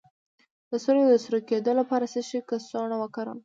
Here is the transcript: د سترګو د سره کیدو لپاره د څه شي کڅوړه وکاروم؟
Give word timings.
د 0.71 0.71
سترګو 0.83 1.05
د 1.13 1.17
سره 1.25 1.37
کیدو 1.49 1.71
لپاره 1.79 2.03
د 2.05 2.09
څه 2.13 2.21
شي 2.29 2.39
کڅوړه 2.49 2.95
وکاروم؟ 2.99 3.39